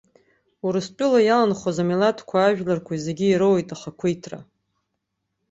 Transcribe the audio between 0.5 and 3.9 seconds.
Урыстәыла иаланхоз амилаҭқәеи ажәларқәеи зегьы ироуит